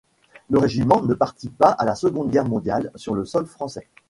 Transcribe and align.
Le 0.49 0.57
régiment 0.57 1.03
ne 1.03 1.13
participe 1.13 1.55
pas 1.59 1.69
à 1.69 1.85
la 1.85 1.93
Seconde 1.93 2.31
Guerre 2.31 2.49
mondiale 2.49 2.89
sur 2.95 3.13
le 3.13 3.23
sol 3.23 3.45
français. 3.45 3.87